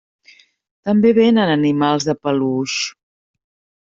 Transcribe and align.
També 0.89 1.11
venen 1.17 1.51
animals 1.55 2.07
de 2.07 2.15
peluix. 2.21 2.79